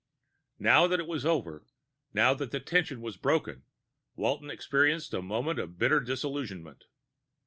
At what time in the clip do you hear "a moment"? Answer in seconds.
5.13-5.59